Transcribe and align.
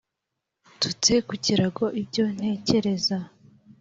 Nsutse 0.75 1.13
ku 1.27 1.33
kirago 1.43 1.85
ibyo 2.01 2.23
ntekereza 2.35 3.17